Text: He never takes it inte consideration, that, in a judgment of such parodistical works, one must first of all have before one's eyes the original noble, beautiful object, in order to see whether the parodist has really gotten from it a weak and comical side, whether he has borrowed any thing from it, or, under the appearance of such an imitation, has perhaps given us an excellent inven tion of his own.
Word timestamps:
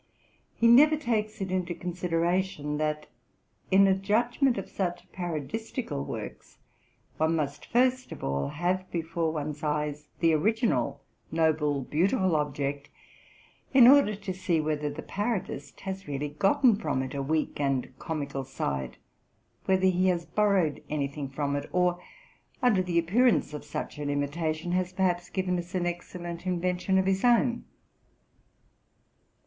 He 0.55 0.65
never 0.67 0.97
takes 0.97 1.41
it 1.41 1.49
inte 1.51 1.79
consideration, 1.79 2.79
that, 2.79 3.05
in 3.69 3.85
a 3.85 3.93
judgment 3.93 4.57
of 4.57 4.67
such 4.67 5.05
parodistical 5.11 6.03
works, 6.03 6.57
one 7.17 7.35
must 7.35 7.67
first 7.67 8.11
of 8.11 8.23
all 8.23 8.47
have 8.47 8.89
before 8.89 9.31
one's 9.31 9.61
eyes 9.61 10.07
the 10.19 10.33
original 10.33 11.03
noble, 11.31 11.81
beautiful 11.83 12.35
object, 12.35 12.89
in 13.75 13.87
order 13.87 14.15
to 14.15 14.33
see 14.33 14.59
whether 14.59 14.89
the 14.89 15.03
parodist 15.03 15.81
has 15.81 16.07
really 16.07 16.29
gotten 16.29 16.77
from 16.77 17.03
it 17.03 17.13
a 17.13 17.21
weak 17.21 17.59
and 17.61 17.93
comical 17.99 18.43
side, 18.43 18.97
whether 19.65 19.85
he 19.85 20.07
has 20.07 20.25
borrowed 20.25 20.83
any 20.89 21.07
thing 21.09 21.29
from 21.29 21.55
it, 21.55 21.69
or, 21.71 22.01
under 22.63 22.81
the 22.81 22.97
appearance 22.97 23.53
of 23.53 23.63
such 23.63 23.99
an 23.99 24.09
imitation, 24.09 24.71
has 24.71 24.91
perhaps 24.91 25.29
given 25.29 25.59
us 25.59 25.75
an 25.75 25.85
excellent 25.85 26.41
inven 26.41 26.79
tion 26.79 26.97
of 26.97 27.05
his 27.05 27.23
own. 27.23 27.65